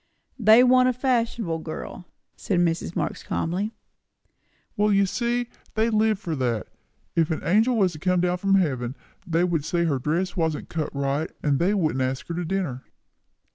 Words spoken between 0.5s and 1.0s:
want a